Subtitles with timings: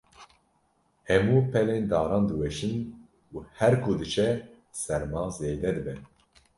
[1.09, 2.75] Hemû pelên daran diweşin
[3.35, 4.29] û her ku diçe
[4.81, 5.95] serma zêde dibe.